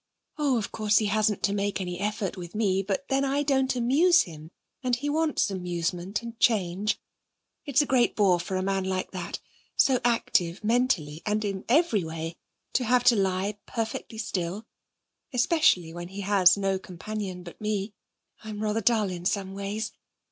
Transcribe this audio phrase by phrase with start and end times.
[0.39, 2.81] 'Oh, of course, he hasn't to make any effort with me.
[2.81, 4.49] But then I don't amuse him,
[4.81, 6.97] and he wants amusement, and change.
[7.65, 9.39] It's a great bore for a man like that
[9.75, 12.35] so active mentally, and in every way
[12.73, 14.65] to have to lie perfectly still,
[15.33, 17.93] especially when he has no companion but me.
[18.43, 19.91] I'm rather dull in some ways.